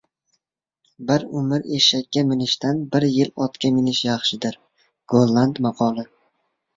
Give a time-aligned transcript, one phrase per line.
[1.09, 4.57] Bir umr eshakka minishdan bir yil otga minish yaxshidir.
[5.15, 6.07] Golland maqoli